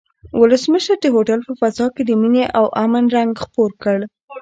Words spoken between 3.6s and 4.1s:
کړ.